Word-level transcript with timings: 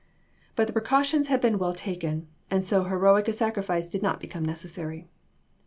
But 0.55 0.65
the 0.65 0.73
precautions 0.73 1.27
had 1.27 1.41
been 1.41 1.59
well 1.59 1.75
taken, 1.75 2.25
and 2.49 2.65
so 2.65 2.85
heroic 2.85 3.27
a 3.27 3.33
sacrifice 3.33 3.87
did 3.87 4.01
not 4.01 4.19
become 4.19 4.43
necessary. 4.43 5.07